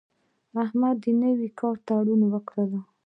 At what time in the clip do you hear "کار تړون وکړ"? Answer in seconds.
1.59-2.67